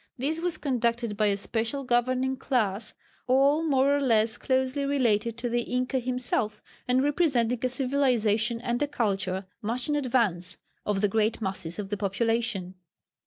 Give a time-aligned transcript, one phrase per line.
[0.17, 2.95] This was conducted by a special governing class
[3.27, 8.81] all more or less closely related to the Inca himself, and representing a civilization and
[8.81, 12.73] a culture much in advance of the great masses of the population.